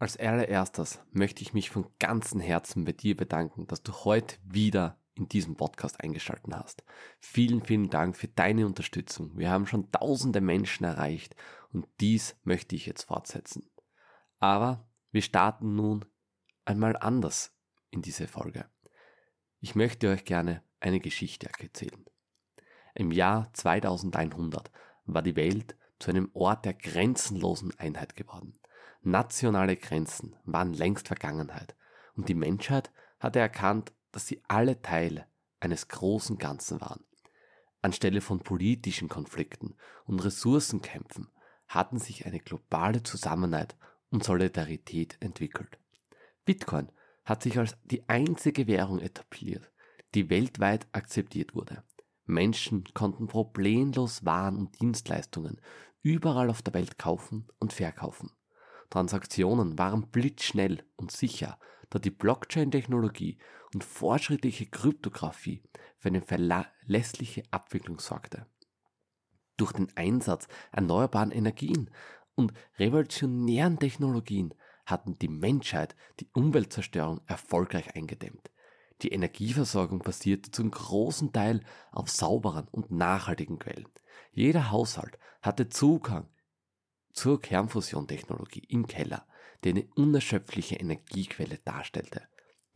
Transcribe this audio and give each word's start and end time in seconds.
Als 0.00 0.16
allererstes 0.16 0.98
möchte 1.12 1.42
ich 1.42 1.52
mich 1.52 1.68
von 1.68 1.86
ganzem 1.98 2.40
Herzen 2.40 2.86
bei 2.86 2.92
dir 2.92 3.14
bedanken, 3.14 3.66
dass 3.66 3.82
du 3.82 3.92
heute 3.92 4.36
wieder 4.42 4.98
in 5.14 5.28
diesem 5.28 5.56
Podcast 5.56 6.00
eingeschaltet 6.00 6.54
hast. 6.54 6.82
Vielen, 7.18 7.62
vielen 7.62 7.90
Dank 7.90 8.16
für 8.16 8.28
deine 8.28 8.64
Unterstützung. 8.64 9.36
Wir 9.36 9.50
haben 9.50 9.66
schon 9.66 9.92
tausende 9.92 10.40
Menschen 10.40 10.84
erreicht 10.84 11.36
und 11.70 11.86
dies 12.00 12.34
möchte 12.44 12.76
ich 12.76 12.86
jetzt 12.86 13.02
fortsetzen. 13.02 13.68
Aber 14.38 14.88
wir 15.12 15.20
starten 15.20 15.74
nun 15.74 16.06
einmal 16.64 16.96
anders 16.96 17.54
in 17.90 18.00
diese 18.00 18.26
Folge. 18.26 18.64
Ich 19.58 19.74
möchte 19.74 20.08
euch 20.08 20.24
gerne 20.24 20.62
eine 20.80 21.00
Geschichte 21.00 21.50
erzählen. 21.58 22.06
Im 22.94 23.12
Jahr 23.12 23.52
2100 23.52 24.70
war 25.04 25.20
die 25.20 25.36
Welt 25.36 25.76
zu 25.98 26.08
einem 26.08 26.30
Ort 26.32 26.64
der 26.64 26.72
grenzenlosen 26.72 27.78
Einheit 27.78 28.16
geworden. 28.16 28.58
Nationale 29.02 29.76
Grenzen 29.76 30.36
waren 30.44 30.74
längst 30.74 31.08
Vergangenheit 31.08 31.74
und 32.16 32.28
die 32.28 32.34
Menschheit 32.34 32.90
hatte 33.18 33.38
erkannt, 33.38 33.92
dass 34.12 34.26
sie 34.26 34.42
alle 34.46 34.82
Teile 34.82 35.26
eines 35.58 35.88
großen 35.88 36.36
Ganzen 36.36 36.80
waren. 36.80 37.04
Anstelle 37.82 38.20
von 38.20 38.40
politischen 38.40 39.08
Konflikten 39.08 39.74
und 40.04 40.20
Ressourcenkämpfen 40.20 41.28
hatten 41.66 41.98
sich 41.98 42.26
eine 42.26 42.40
globale 42.40 43.02
Zusammenhalt 43.02 43.76
und 44.10 44.24
Solidarität 44.24 45.16
entwickelt. 45.20 45.78
Bitcoin 46.44 46.90
hat 47.24 47.42
sich 47.42 47.58
als 47.58 47.76
die 47.84 48.06
einzige 48.08 48.66
Währung 48.66 48.98
etabliert, 48.98 49.70
die 50.14 50.28
weltweit 50.28 50.86
akzeptiert 50.92 51.54
wurde. 51.54 51.84
Menschen 52.26 52.84
konnten 52.92 53.28
problemlos 53.28 54.24
Waren 54.24 54.56
und 54.56 54.80
Dienstleistungen 54.80 55.60
überall 56.02 56.50
auf 56.50 56.60
der 56.62 56.74
Welt 56.74 56.98
kaufen 56.98 57.46
und 57.58 57.72
verkaufen. 57.72 58.30
Transaktionen 58.90 59.78
waren 59.78 60.08
blitzschnell 60.08 60.84
und 60.96 61.12
sicher, 61.12 61.58
da 61.90 61.98
die 61.98 62.10
Blockchain-Technologie 62.10 63.38
und 63.72 63.84
fortschrittliche 63.84 64.66
Kryptographie 64.66 65.62
für 65.98 66.08
eine 66.08 66.22
verlässliche 66.22 67.42
Abwicklung 67.50 68.00
sorgte. 68.00 68.46
Durch 69.56 69.72
den 69.72 69.94
Einsatz 69.96 70.48
erneuerbaren 70.72 71.30
Energien 71.30 71.90
und 72.34 72.52
revolutionären 72.78 73.78
Technologien 73.78 74.54
hatten 74.86 75.18
die 75.18 75.28
Menschheit 75.28 75.94
die 76.18 76.28
Umweltzerstörung 76.32 77.20
erfolgreich 77.26 77.94
eingedämmt. 77.94 78.50
Die 79.02 79.12
Energieversorgung 79.12 80.00
basierte 80.00 80.50
zum 80.50 80.70
großen 80.70 81.32
Teil 81.32 81.60
auf 81.92 82.10
sauberen 82.10 82.66
und 82.68 82.90
nachhaltigen 82.90 83.58
Quellen. 83.58 83.88
Jeder 84.32 84.70
Haushalt 84.70 85.18
hatte 85.42 85.68
Zugang 85.68 86.28
zur 87.12 87.40
Kernfusiontechnologie 87.40 88.64
im 88.68 88.86
Keller, 88.86 89.26
die 89.64 89.70
eine 89.70 89.86
unerschöpfliche 89.94 90.76
Energiequelle 90.76 91.58
darstellte. 91.64 92.22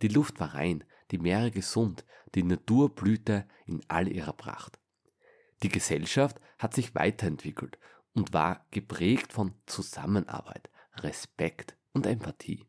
Die 0.03 0.09
Luft 0.09 0.41
war 0.41 0.55
rein, 0.55 0.85
die 1.11 1.19
Meere 1.19 1.51
gesund, 1.51 2.05
die 2.35 2.43
Natur 2.43 2.95
blühte 2.95 3.47
in 3.67 3.83
all 3.89 4.09
ihrer 4.09 4.33
Pracht. 4.33 4.79
Die 5.63 5.69
Gesellschaft 5.69 6.41
hat 6.59 6.75
sich 6.75 6.95
weiterentwickelt 6.95 7.79
und 8.13 8.33
war 8.33 8.67
geprägt 8.71 9.33
von 9.33 9.55
Zusammenarbeit, 9.67 10.71
Respekt 10.97 11.77
und 11.93 12.07
Empathie. 12.07 12.65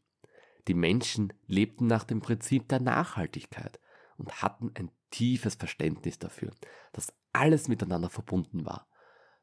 Die 0.68 0.74
Menschen 0.74 1.34
lebten 1.48 1.88
nach 1.88 2.04
dem 2.04 2.22
Prinzip 2.22 2.68
der 2.70 2.80
Nachhaltigkeit 2.80 3.80
und 4.18 4.42
hatten 4.42 4.72
ein 4.76 4.92
tiefes 5.12 5.56
Verständnis 5.56 6.20
dafür, 6.20 6.52
dass 6.94 7.14
alles 7.34 7.68
miteinander 7.68 8.10
verbunden 8.10 8.66
war 8.66 8.88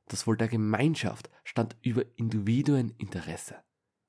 das 0.08 0.27
Wohl 0.27 0.36
der 0.36 0.48
Gemeinschaft 0.48 1.31
stand 1.45 1.77
über 1.83 2.05
Individueninteresse. 2.17 3.56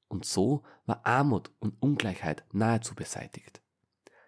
Und 0.07 0.25
so 0.25 0.63
war 0.85 1.05
Armut 1.05 1.51
und 1.59 1.81
Ungleichheit 1.81 2.43
nahezu 2.51 2.95
beseitigt. 2.95 3.61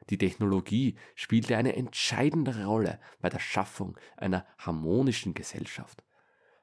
Die 0.10 0.18
Technologie 0.18 0.96
spielte 1.16 1.58
eine 1.58 1.76
entscheidende 1.76 2.66
Rolle 2.66 3.00
bei 3.22 3.30
der 3.30 3.40
Schaffung 3.40 3.98
einer 4.18 4.46
harmonischen 4.58 5.34
Gesellschaft. 5.34 6.04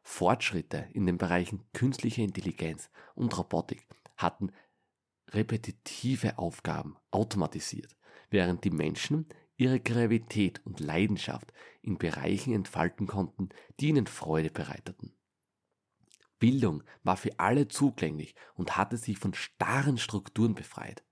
Fortschritte 0.03 0.89
in 0.93 1.07
den 1.07 1.19
Bereichen 1.19 1.65
künstliche 1.73 2.23
Intelligenz 2.23 2.91
und 3.15 3.37
Robotik 3.37 3.87
hatten 4.17 4.53
repetitive 5.31 6.39
Aufgaben 6.39 6.97
automatisiert, 7.11 7.97
während 8.31 8.65
die 8.65 8.71
Menschen 8.71 9.27
ihre 9.57 9.81
Gravität 9.81 10.61
und 10.65 10.81
Leidenschaft 10.81 11.53
in 11.83 11.99
Bereichen 11.99 12.55
entfalten 12.55 13.07
konnten, 13.07 13.51
die 13.81 13.89
ihnen 13.89 14.07
Freude 14.07 14.51
bereiteten. 14.51 15.13
Bildung 16.39 16.83
war 17.05 17.17
für 17.17 17.39
alle 17.39 17.69
zugänglich 17.69 18.35
und 18.55 18.77
hatte 18.77 18.97
sich 18.97 19.19
von 19.19 19.35
starren 19.35 19.99
Strukturen 19.99 20.55
befreit. 20.55 21.05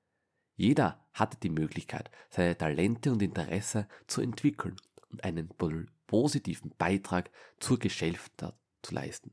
Jeder 0.56 1.06
hatte 1.12 1.38
die 1.38 1.50
Möglichkeit, 1.50 2.10
seine 2.30 2.56
Talente 2.56 3.12
und 3.12 3.22
Interesse 3.22 3.86
zu 4.06 4.20
entwickeln 4.20 4.76
und 5.08 5.24
einen 5.24 5.48
positiven 6.06 6.74
Beitrag 6.76 7.30
zur 7.60 7.78
Gesellschaft 7.78 8.32
zu 8.82 8.94
leisten. 8.94 9.32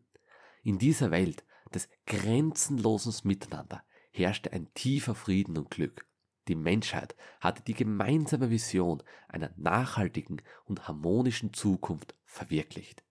In 0.64 0.78
dieser 0.78 1.12
Welt 1.12 1.44
des 1.74 1.90
grenzenlosen 2.06 3.14
Miteinander 3.24 3.84
herrschte 4.12 4.54
ein 4.54 4.74
tiefer 4.74 5.16
Frieden 5.16 5.58
und 5.58 5.72
Glück. 5.72 6.08
Die 6.48 6.56
Menschheit 6.56 7.16
hatte 7.42 7.62
die 7.64 7.74
gemeinsame 7.74 8.50
Vision 8.50 9.04
einer 9.28 9.52
nachhaltigen 9.58 10.42
und 10.66 10.88
harmonischen 10.88 11.54
Zukunft 11.54 12.16
verwirklicht. 12.26 13.04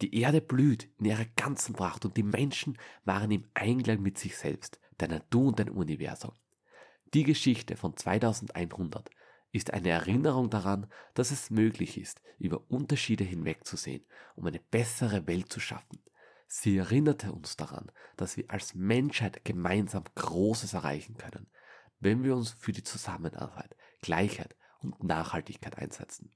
Die 0.00 0.20
Erde 0.20 0.40
blüht 0.40 0.88
in 0.98 1.06
ihrer 1.06 1.26
ganzen 1.36 1.74
Pracht 1.74 2.04
und 2.04 2.16
die 2.16 2.24
Menschen 2.24 2.76
waren 3.04 3.30
im 3.30 3.44
Einklang 3.54 4.02
mit 4.02 4.18
sich 4.18 4.36
selbst, 4.36 4.80
der 4.98 5.08
Natur 5.08 5.48
und 5.48 5.58
dem 5.60 5.76
Universum. 5.76 6.32
Die 7.14 7.22
Geschichte 7.22 7.76
von 7.76 7.96
2100 7.96 9.10
ist 9.52 9.72
eine 9.72 9.90
Erinnerung 9.90 10.50
daran, 10.50 10.86
dass 11.14 11.30
es 11.30 11.50
möglich 11.50 11.98
ist, 11.98 12.22
über 12.38 12.64
Unterschiede 12.68 13.22
hinwegzusehen, 13.22 14.04
um 14.34 14.46
eine 14.46 14.58
bessere 14.58 15.26
Welt 15.26 15.52
zu 15.52 15.60
schaffen. 15.60 16.00
Sie 16.48 16.78
erinnerte 16.78 17.32
uns 17.32 17.56
daran, 17.56 17.92
dass 18.16 18.36
wir 18.36 18.44
als 18.48 18.74
Menschheit 18.74 19.44
gemeinsam 19.44 20.04
Großes 20.14 20.74
erreichen 20.74 21.16
können, 21.16 21.46
wenn 22.02 22.24
wir 22.24 22.34
uns 22.34 22.50
für 22.50 22.72
die 22.72 22.82
Zusammenarbeit, 22.82 23.76
Gleichheit 24.00 24.56
und 24.80 25.02
Nachhaltigkeit 25.04 25.78
einsetzen. 25.78 26.34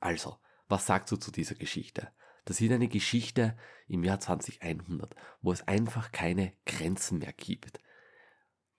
Also, 0.00 0.38
was 0.68 0.86
sagst 0.86 1.12
du 1.12 1.16
zu 1.16 1.30
dieser 1.30 1.54
Geschichte? 1.54 2.10
Das 2.46 2.60
ist 2.60 2.72
eine 2.72 2.88
Geschichte 2.88 3.56
im 3.86 4.02
Jahr 4.02 4.18
2100, 4.18 5.14
wo 5.42 5.52
es 5.52 5.66
einfach 5.68 6.12
keine 6.12 6.54
Grenzen 6.64 7.18
mehr 7.18 7.34
gibt. 7.34 7.78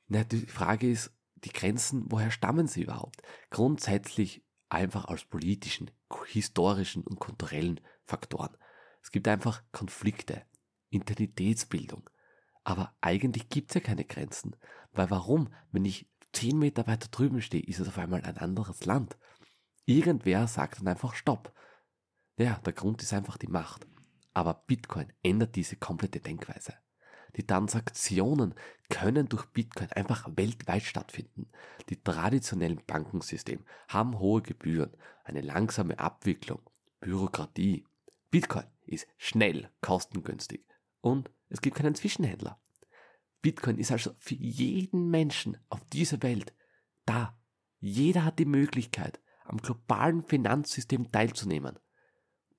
Na, 0.08 0.24
die 0.24 0.48
Frage 0.48 0.90
ist, 0.90 1.12
die 1.36 1.54
Grenzen, 1.54 2.06
woher 2.08 2.32
stammen 2.32 2.68
sie 2.68 2.84
überhaupt? 2.84 3.22
Grundsätzlich 3.52 4.44
einfach 4.70 5.06
aus 5.06 5.26
politischen, 5.26 5.92
historischen 6.26 7.04
und 7.04 7.20
kulturellen 7.20 7.80
Faktoren. 8.06 8.58
Es 9.04 9.12
gibt 9.12 9.28
einfach 9.28 9.64
Konflikte, 9.72 10.44
Identitätsbildung, 10.90 12.10
aber 12.72 12.96
eigentlich 13.02 13.50
gibt 13.50 13.72
es 13.72 13.76
ja 13.76 13.82
keine 13.82 14.06
Grenzen. 14.06 14.56
Weil 14.94 15.10
warum? 15.12 15.54
Wenn 15.72 15.86
ich 15.86 16.10
zehn 16.32 16.58
Meter 16.58 16.88
weiter 16.88 17.10
drüben 17.10 17.42
stehe, 17.42 17.64
ist 17.64 17.80
es 17.80 17.88
auf 17.88 17.98
einmal 17.98 18.24
ein 18.24 18.38
anderes 18.38 18.86
Land. 18.86 19.18
Irgendwer 19.86 20.48
sagt 20.48 20.80
dann 20.80 20.88
einfach 20.88 21.14
Stopp. 21.14 21.54
Ja, 22.38 22.60
der 22.66 22.74
Grund 22.74 23.02
ist 23.02 23.14
einfach 23.14 23.38
die 23.38 23.48
Macht. 23.48 23.86
Aber 24.34 24.64
Bitcoin 24.68 25.12
ändert 25.22 25.56
diese 25.56 25.76
komplette 25.76 26.22
Denkweise. 26.22 26.74
Die 27.36 27.46
Transaktionen 27.46 28.56
können 28.90 29.28
durch 29.28 29.46
Bitcoin 29.48 29.92
einfach 29.92 30.30
weltweit 30.36 30.84
stattfinden. 30.84 31.50
Die 31.90 32.02
traditionellen 32.02 32.82
Bankensysteme 32.86 33.64
haben 33.90 34.20
hohe 34.20 34.42
Gebühren, 34.42 34.96
eine 35.24 35.42
langsame 35.42 36.00
Abwicklung, 36.00 36.62
Bürokratie. 37.00 37.86
Bitcoin 38.30 38.66
ist 38.86 39.08
schnell, 39.18 39.70
kostengünstig 39.82 40.66
und 41.02 41.30
es 41.52 41.62
gibt 41.62 41.76
keinen 41.76 41.96
Zwischenhändler. 41.96 42.60
Bitcoin 43.42 43.78
ist 43.78 43.92
also 43.92 44.12
für 44.20 44.36
jeden 44.36 45.10
Menschen 45.10 45.58
auf 45.70 45.84
dieser 45.86 46.22
Welt 46.24 46.54
da. 47.06 47.38
Jeder 47.80 48.24
hat 48.24 48.40
die 48.40 48.46
Möglichkeit, 48.46 49.20
am 49.44 49.58
globalen 49.58 50.24
Finanzsystem 50.24 51.12
teilzunehmen. 51.12 51.78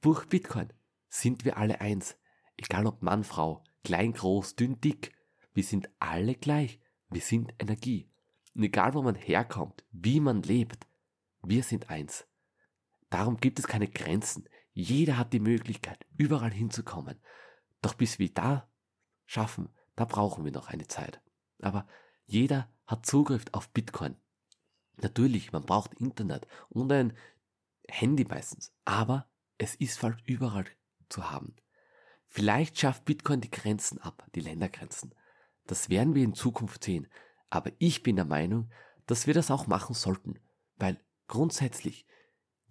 Durch 0.00 0.26
Bitcoin 0.26 0.72
sind 1.08 1.44
wir 1.44 1.56
alle 1.56 1.80
eins. 1.80 2.16
Egal 2.56 2.86
ob 2.86 3.02
Mann, 3.02 3.24
Frau, 3.24 3.64
klein, 3.84 4.12
groß, 4.12 4.56
dünn, 4.56 4.80
dick. 4.80 5.12
Wir 5.54 5.64
sind 5.64 5.88
alle 5.98 6.34
gleich. 6.34 6.80
Wir 7.08 7.20
sind 7.20 7.54
Energie. 7.58 8.10
Und 8.54 8.64
egal 8.64 8.94
wo 8.94 9.02
man 9.02 9.14
herkommt, 9.14 9.84
wie 9.92 10.20
man 10.20 10.42
lebt, 10.42 10.86
wir 11.42 11.62
sind 11.62 11.88
eins. 11.88 12.26
Darum 13.08 13.38
gibt 13.38 13.58
es 13.58 13.66
keine 13.66 13.88
Grenzen. 13.88 14.48
Jeder 14.74 15.16
hat 15.16 15.32
die 15.32 15.40
Möglichkeit, 15.40 16.04
überall 16.16 16.52
hinzukommen. 16.52 17.20
Doch 17.80 17.94
bis 17.94 18.18
wir 18.18 18.32
da 18.32 18.68
schaffen, 19.32 19.70
da 19.96 20.04
brauchen 20.04 20.44
wir 20.44 20.52
noch 20.52 20.68
eine 20.68 20.86
Zeit. 20.86 21.20
Aber 21.60 21.86
jeder 22.26 22.68
hat 22.86 23.06
Zugriff 23.06 23.44
auf 23.52 23.70
Bitcoin. 23.70 24.16
Natürlich, 24.96 25.52
man 25.52 25.64
braucht 25.64 25.94
Internet 25.94 26.46
und 26.68 26.92
ein 26.92 27.16
Handy 27.88 28.24
meistens, 28.24 28.72
aber 28.84 29.26
es 29.58 29.74
ist 29.74 29.98
fast 29.98 30.20
überall 30.26 30.66
zu 31.08 31.30
haben. 31.30 31.56
Vielleicht 32.26 32.78
schafft 32.78 33.04
Bitcoin 33.04 33.40
die 33.40 33.50
Grenzen 33.50 33.98
ab, 33.98 34.26
die 34.34 34.40
Ländergrenzen. 34.40 35.14
Das 35.66 35.88
werden 35.88 36.14
wir 36.14 36.24
in 36.24 36.34
Zukunft 36.34 36.84
sehen. 36.84 37.06
Aber 37.50 37.70
ich 37.78 38.02
bin 38.02 38.16
der 38.16 38.24
Meinung, 38.24 38.70
dass 39.06 39.26
wir 39.26 39.34
das 39.34 39.50
auch 39.50 39.66
machen 39.66 39.94
sollten. 39.94 40.38
Weil 40.76 40.98
grundsätzlich, 41.26 42.06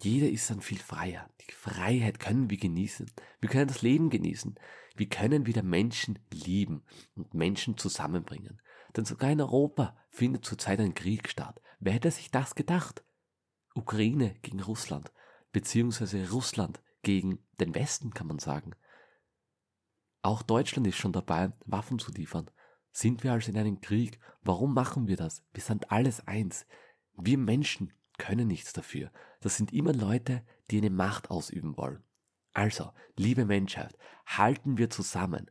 jeder 0.03 0.29
ist 0.29 0.49
dann 0.49 0.61
viel 0.61 0.79
freier. 0.79 1.29
Die 1.47 1.51
Freiheit 1.51 2.19
können 2.19 2.49
wir 2.49 2.57
genießen. 2.57 3.09
Wir 3.39 3.49
können 3.49 3.67
das 3.67 3.81
Leben 3.81 4.09
genießen. 4.09 4.55
Wir 4.95 5.09
können 5.09 5.45
wieder 5.45 5.63
Menschen 5.63 6.19
lieben 6.31 6.83
und 7.15 7.33
Menschen 7.33 7.77
zusammenbringen. 7.77 8.61
Denn 8.95 9.05
sogar 9.05 9.31
in 9.31 9.41
Europa 9.41 9.97
findet 10.09 10.45
zurzeit 10.45 10.79
ein 10.79 10.93
Krieg 10.93 11.29
statt. 11.29 11.61
Wer 11.79 11.93
hätte 11.93 12.11
sich 12.11 12.31
das 12.31 12.55
gedacht? 12.55 13.03
Ukraine 13.73 14.35
gegen 14.41 14.61
Russland, 14.61 15.11
beziehungsweise 15.51 16.29
Russland 16.29 16.81
gegen 17.03 17.39
den 17.59 17.73
Westen, 17.73 18.13
kann 18.13 18.27
man 18.27 18.39
sagen. 18.39 18.73
Auch 20.21 20.43
Deutschland 20.43 20.85
ist 20.87 20.97
schon 20.97 21.13
dabei, 21.13 21.51
Waffen 21.65 21.97
zu 21.97 22.11
liefern. 22.11 22.51
Sind 22.91 23.23
wir 23.23 23.31
also 23.31 23.51
in 23.51 23.57
einem 23.57 23.81
Krieg? 23.81 24.19
Warum 24.43 24.73
machen 24.73 25.07
wir 25.07 25.15
das? 25.15 25.43
Wir 25.53 25.63
sind 25.63 25.91
alles 25.91 26.27
eins. 26.27 26.65
Wir 27.17 27.37
Menschen 27.37 27.93
können 28.21 28.47
nichts 28.47 28.71
dafür. 28.71 29.11
Das 29.39 29.57
sind 29.57 29.73
immer 29.73 29.93
Leute, 29.93 30.45
die 30.69 30.77
eine 30.77 30.91
Macht 30.91 31.31
ausüben 31.31 31.75
wollen. 31.75 32.03
Also, 32.53 32.91
liebe 33.17 33.45
Menschheit, 33.45 33.97
halten 34.27 34.77
wir 34.77 34.91
zusammen, 34.91 35.49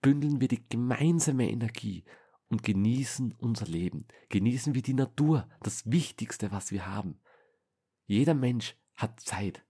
bündeln 0.00 0.40
wir 0.40 0.48
die 0.48 0.66
gemeinsame 0.66 1.50
Energie 1.50 2.04
und 2.48 2.62
genießen 2.62 3.34
unser 3.38 3.66
Leben. 3.66 4.06
Genießen 4.30 4.74
wir 4.74 4.80
die 4.80 4.94
Natur, 4.94 5.46
das 5.60 5.90
Wichtigste, 5.90 6.52
was 6.52 6.70
wir 6.70 6.86
haben. 6.86 7.20
Jeder 8.06 8.34
Mensch 8.34 8.76
hat 8.94 9.20
Zeit. 9.20 9.62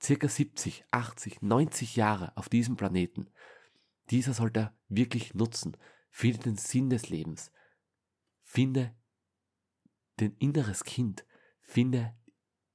Circa 0.00 0.28
70, 0.28 0.84
80, 0.92 1.42
90 1.42 1.96
Jahre 1.96 2.36
auf 2.36 2.48
diesem 2.48 2.76
Planeten. 2.76 3.28
Dieser 4.10 4.34
sollte 4.34 4.60
er 4.60 4.78
wirklich 4.88 5.34
nutzen. 5.34 5.76
Finde 6.10 6.38
den 6.38 6.56
Sinn 6.56 6.90
des 6.90 7.08
Lebens. 7.08 7.50
Finde 8.44 8.94
dein 10.18 10.36
inneres 10.36 10.84
Kind. 10.84 11.24
Finde 11.68 12.16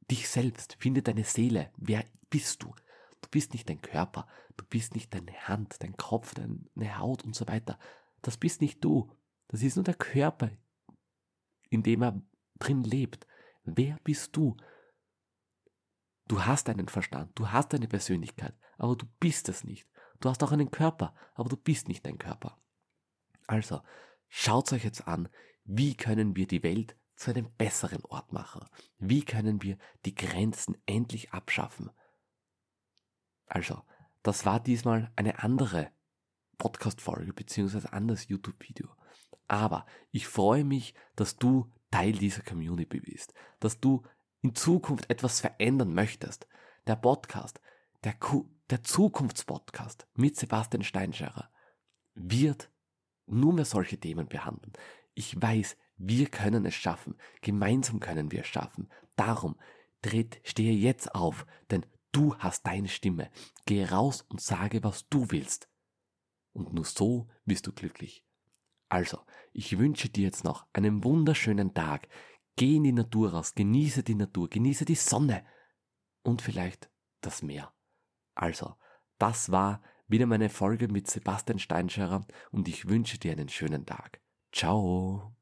dich 0.09 0.29
selbst. 0.29 0.77
Finde 0.79 1.01
deine 1.01 1.23
Seele. 1.23 1.71
Wer 1.77 2.05
bist 2.29 2.61
du? 2.61 2.73
Du 3.21 3.29
bist 3.29 3.53
nicht 3.53 3.67
dein 3.67 3.81
Körper. 3.81 4.27
Du 4.55 4.63
bist 4.65 4.93
nicht 4.93 5.11
deine 5.13 5.33
Hand, 5.47 5.81
dein 5.81 5.97
Kopf, 5.97 6.35
deine 6.35 6.99
Haut 6.99 7.23
und 7.23 7.35
so 7.35 7.47
weiter. 7.47 7.79
Das 8.21 8.37
bist 8.37 8.61
nicht 8.61 8.83
du. 8.83 9.11
Das 9.47 9.63
ist 9.63 9.75
nur 9.75 9.83
der 9.83 9.95
Körper, 9.95 10.51
in 11.71 11.81
dem 11.81 12.03
er 12.03 12.21
drin 12.59 12.83
lebt. 12.83 13.25
Wer 13.63 13.97
bist 14.03 14.35
du? 14.35 14.55
Du 16.27 16.45
hast 16.45 16.69
einen 16.69 16.87
Verstand, 16.87 17.37
du 17.37 17.49
hast 17.49 17.73
eine 17.73 17.87
Persönlichkeit, 17.87 18.55
aber 18.77 18.95
du 18.95 19.05
bist 19.19 19.49
es 19.49 19.63
nicht. 19.63 19.87
Du 20.19 20.29
hast 20.29 20.41
auch 20.43 20.51
einen 20.51 20.71
Körper, 20.71 21.15
aber 21.33 21.49
du 21.49 21.57
bist 21.57 21.87
nicht 21.87 22.05
dein 22.05 22.17
Körper. 22.17 22.61
Also, 23.47 23.81
schaut 24.29 24.71
euch 24.71 24.85
jetzt 24.85 25.07
an, 25.07 25.27
wie 25.65 25.95
können 25.95 26.35
wir 26.35 26.47
die 26.47 26.63
Welt 26.63 26.95
zu 27.15 27.31
einem 27.31 27.51
besseren 27.57 28.03
Ort 28.05 28.33
machen? 28.33 28.65
Wie 28.97 29.23
können 29.23 29.61
wir 29.61 29.77
die 30.05 30.15
Grenzen 30.15 30.77
endlich 30.85 31.31
abschaffen? 31.31 31.91
Also, 33.45 33.81
das 34.23 34.45
war 34.45 34.59
diesmal 34.59 35.11
eine 35.15 35.39
andere 35.43 35.91
Podcast-Folge 36.57 37.33
beziehungsweise 37.33 37.91
anderes 37.93 38.27
YouTube-Video. 38.27 38.89
Aber 39.47 39.85
ich 40.11 40.27
freue 40.27 40.63
mich, 40.63 40.93
dass 41.15 41.37
du 41.37 41.71
Teil 41.91 42.13
dieser 42.13 42.41
Community 42.41 42.99
bist, 42.99 43.33
dass 43.59 43.79
du 43.79 44.03
in 44.41 44.55
Zukunft 44.55 45.09
etwas 45.09 45.41
verändern 45.41 45.93
möchtest. 45.93 46.47
Der 46.87 46.95
Podcast, 46.95 47.61
der, 48.03 48.15
der 48.69 48.83
Zukunftspodcast 48.83 50.07
mit 50.15 50.35
Sebastian 50.35 50.83
Steinscherer 50.83 51.49
wird 52.15 52.71
nur 53.25 53.53
mehr 53.53 53.65
solche 53.65 53.99
Themen 53.99 54.27
behandeln. 54.27 54.73
Ich 55.13 55.39
weiß, 55.39 55.77
wir 55.97 56.27
können 56.27 56.65
es 56.65 56.75
schaffen. 56.75 57.15
Gemeinsam 57.41 57.99
können 57.99 58.31
wir 58.31 58.41
es 58.41 58.47
schaffen. 58.47 58.89
Darum, 59.15 59.55
tritt, 60.01 60.41
stehe 60.43 60.73
jetzt 60.73 61.13
auf, 61.15 61.45
denn 61.71 61.85
du 62.11 62.35
hast 62.37 62.65
deine 62.65 62.87
Stimme. 62.87 63.29
Geh 63.65 63.85
raus 63.85 64.25
und 64.29 64.41
sage, 64.41 64.83
was 64.83 65.07
du 65.09 65.29
willst. 65.29 65.69
Und 66.53 66.73
nur 66.73 66.85
so 66.85 67.29
wirst 67.45 67.67
du 67.67 67.73
glücklich. 67.73 68.25
Also, 68.89 69.19
ich 69.53 69.77
wünsche 69.79 70.09
dir 70.09 70.25
jetzt 70.25 70.43
noch 70.43 70.67
einen 70.73 71.03
wunderschönen 71.03 71.73
Tag. 71.73 72.07
Geh 72.55 72.75
in 72.75 72.83
die 72.83 72.91
Natur 72.91 73.33
raus, 73.33 73.55
genieße 73.55 74.03
die 74.03 74.15
Natur, 74.15 74.49
genieße 74.49 74.85
die 74.85 74.95
Sonne 74.95 75.43
und 76.21 76.41
vielleicht 76.41 76.91
das 77.21 77.41
Meer. 77.41 77.73
Also, 78.35 78.75
das 79.17 79.51
war 79.51 79.81
wieder 80.07 80.27
meine 80.27 80.49
Folge 80.49 80.87
mit 80.87 81.09
Sebastian 81.09 81.57
Steinscherer 81.57 82.27
und 82.51 82.67
ich 82.67 82.87
wünsche 82.87 83.17
dir 83.17 83.31
einen 83.31 83.49
schönen 83.49 83.85
Tag. 83.85 84.21
Ciao. 84.51 85.35